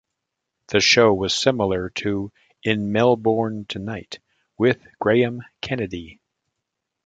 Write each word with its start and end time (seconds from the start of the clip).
The 0.69 0.79
show 0.79 1.13
was 1.13 1.31
similar 1.35 1.91
to 1.91 2.31
"In 2.63 2.91
Melbourne 2.91 3.65
Tonight" 3.65 4.17
with 4.57 4.81
Graham 4.99 5.43
Kennedy. 5.61 6.19